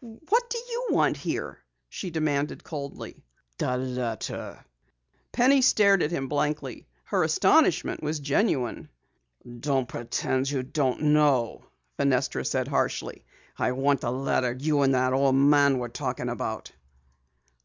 [0.00, 3.22] "What do you want here?" she demanded coldly.
[3.56, 4.64] "The letter."
[5.30, 6.88] Penny stared at him blankly.
[7.04, 8.88] Her astonishment was genuine.
[9.60, 11.66] "Don't pretend you don't know,"
[11.98, 13.24] Fenestra said harshly.
[13.56, 16.72] "I want the letter you and that old man were talking about."